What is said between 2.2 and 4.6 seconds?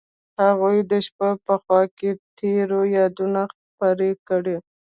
تیرو یادونو خبرې کړې.